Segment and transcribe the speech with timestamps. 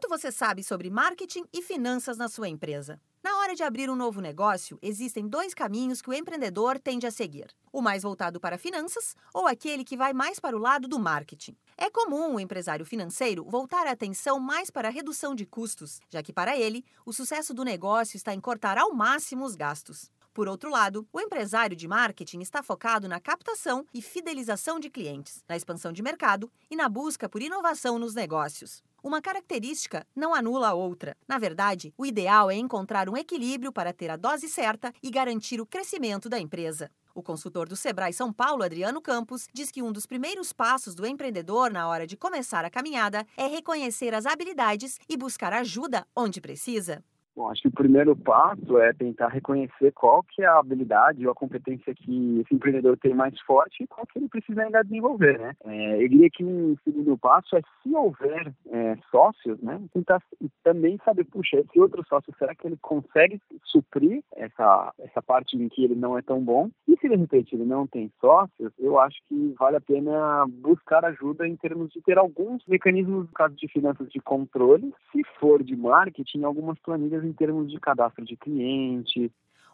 [0.00, 2.98] Quanto você sabe sobre marketing e finanças na sua empresa?
[3.22, 7.10] Na hora de abrir um novo negócio, existem dois caminhos que o empreendedor tende a
[7.10, 10.98] seguir: o mais voltado para finanças ou aquele que vai mais para o lado do
[10.98, 11.54] marketing.
[11.76, 16.22] É comum o empresário financeiro voltar a atenção mais para a redução de custos, já
[16.22, 20.10] que para ele, o sucesso do negócio está em cortar ao máximo os gastos.
[20.32, 25.44] Por outro lado, o empresário de marketing está focado na captação e fidelização de clientes,
[25.46, 28.82] na expansão de mercado e na busca por inovação nos negócios.
[29.02, 31.16] Uma característica não anula a outra.
[31.26, 35.60] Na verdade, o ideal é encontrar um equilíbrio para ter a dose certa e garantir
[35.60, 36.90] o crescimento da empresa.
[37.14, 41.06] O consultor do Sebrae São Paulo, Adriano Campos, diz que um dos primeiros passos do
[41.06, 46.40] empreendedor na hora de começar a caminhada é reconhecer as habilidades e buscar ajuda onde
[46.40, 47.02] precisa.
[47.36, 51.32] Bom, acho que o primeiro passo é tentar reconhecer qual que é a habilidade ou
[51.32, 55.38] a competência que esse empreendedor tem mais forte e qual que ele precisa ainda desenvolver,
[55.38, 55.54] né?
[55.64, 60.22] É, eu diria que um segundo passo é, se houver é, sócios, né, tentar
[60.64, 65.68] também saber, puxa, esse outro sócio, será que ele consegue suprir essa, essa parte em
[65.68, 66.68] que ele não é tão bom?
[66.90, 71.04] E se de repente ele não tem sócios, eu acho que vale a pena buscar
[71.04, 75.62] ajuda em termos de ter alguns mecanismos, no caso de finanças de controle, se for
[75.62, 79.30] de marketing, algumas planilhas em termos de cadastro de cliente,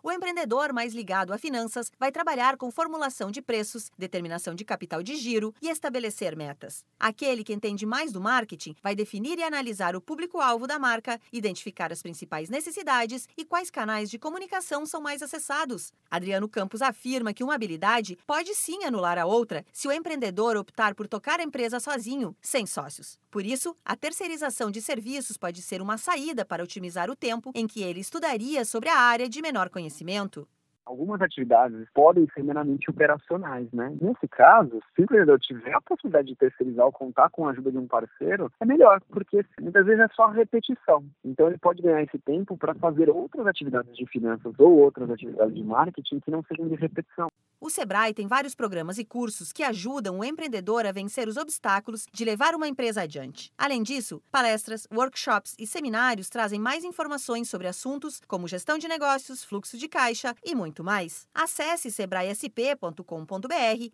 [0.07, 5.03] o empreendedor mais ligado a finanças vai trabalhar com formulação de preços, determinação de capital
[5.03, 6.85] de giro e estabelecer metas.
[6.97, 11.91] Aquele que entende mais do marketing vai definir e analisar o público-alvo da marca, identificar
[11.91, 15.93] as principais necessidades e quais canais de comunicação são mais acessados.
[16.09, 20.95] Adriano Campos afirma que uma habilidade pode sim anular a outra se o empreendedor optar
[20.95, 23.19] por tocar a empresa sozinho, sem sócios.
[23.29, 27.67] Por isso, a terceirização de serviços pode ser uma saída para otimizar o tempo em
[27.67, 30.47] que ele estudaria sobre a área de menor conhecimento conhecimento
[30.87, 33.93] algumas atividades podem ser meramente operacionais, né?
[34.01, 37.73] Nesse caso, se o empreendedor tiver a possibilidade de terceirizar ou contar com a ajuda
[37.73, 41.05] de um parceiro, é melhor, porque muitas vezes é só repetição.
[41.25, 45.57] Então ele pode ganhar esse tempo para fazer outras atividades de finanças ou outras atividades
[45.57, 47.29] de marketing que não sejam de repetição.
[47.67, 52.07] O Sebrae tem vários programas e cursos que ajudam o empreendedor a vencer os obstáculos
[52.13, 53.53] de levar uma empresa adiante.
[53.59, 59.43] Além disso, palestras, workshops e seminários trazem mais informações sobre assuntos como gestão de negócios,
[59.43, 61.27] fluxo de caixa e muito mais.
[61.35, 63.03] Acesse sebraesp.com.br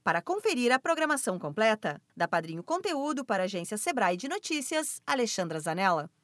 [0.04, 1.98] para conferir a programação completa.
[2.14, 6.10] Da Padrinho Conteúdo para a agência Sebrae de Notícias, Alexandra Zanella.